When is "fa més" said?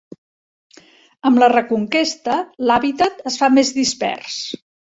3.43-3.75